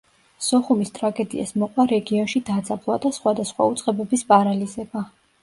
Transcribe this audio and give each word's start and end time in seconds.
სოხუმის 0.43 0.91
ტრაგედიას 0.95 1.53
მოყვა 1.63 1.85
რეგიონში 1.91 2.41
დაძაბვა 2.49 2.97
და 3.05 3.13
სხვადასხვა 3.19 3.69
უწყებების 3.75 4.27
პარალიზება. 4.35 5.07